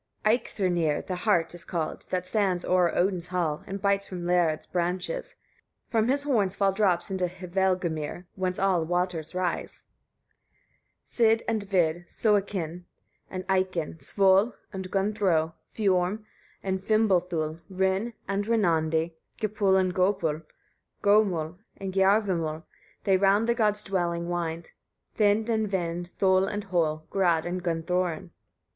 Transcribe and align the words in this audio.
26. 0.23 0.59
Eikthyrnir 0.59 1.05
the 1.05 1.15
hart 1.15 1.53
is 1.53 1.63
called, 1.63 2.07
that 2.09 2.25
stands 2.25 2.65
o'er 2.65 2.89
Odin's 2.97 3.27
hall, 3.27 3.63
and 3.67 3.83
bites 3.83 4.07
from 4.07 4.23
Lærâd's 4.23 4.65
branches; 4.65 5.35
from 5.89 6.07
his 6.07 6.23
horns 6.23 6.55
fall 6.55 6.71
drops 6.71 7.11
into 7.11 7.27
Hvergelmir, 7.27 8.25
whence 8.33 8.57
all 8.57 8.83
waters 8.83 9.35
rise: 9.35 9.85
27. 11.03 11.03
Sid 11.05 11.43
and 11.47 11.63
Vid, 11.69 12.05
Soekin 12.09 12.85
and 13.29 13.45
Eikin, 13.45 13.99
Svöl 13.99 14.55
and 14.73 14.89
Gunnthrô, 14.89 15.53
Fiörm 15.75 16.23
and 16.63 16.81
Fimbulthul, 16.81 17.59
Rin 17.69 18.13
and 18.27 18.45
Rennandi, 18.47 19.13
Gipul 19.39 19.79
and 19.79 19.93
Göpul, 19.93 20.43
Gömul 21.03 21.59
and 21.77 21.93
Geirvimul: 21.93 22.63
they 23.03 23.17
round 23.17 23.47
the 23.47 23.53
gods' 23.53 23.83
dwelling 23.83 24.27
wind. 24.29 24.71
Thyn 25.15 25.47
and 25.47 25.69
Vin, 25.69 26.05
Thöll 26.05 26.51
and 26.51 26.63
Höll, 26.69 27.05
Grâd 27.11 27.45
and 27.45 27.61
Gunnthorin. 27.63 28.31